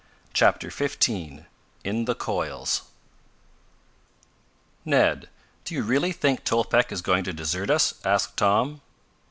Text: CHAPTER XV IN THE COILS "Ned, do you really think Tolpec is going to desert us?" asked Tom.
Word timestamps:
CHAPTER 0.33 0.71
XV 0.71 1.43
IN 1.83 2.05
THE 2.05 2.15
COILS 2.15 2.81
"Ned, 4.83 5.29
do 5.63 5.75
you 5.75 5.83
really 5.83 6.11
think 6.11 6.43
Tolpec 6.43 6.91
is 6.91 7.03
going 7.03 7.23
to 7.23 7.33
desert 7.33 7.69
us?" 7.69 8.01
asked 8.03 8.35
Tom. 8.35 8.81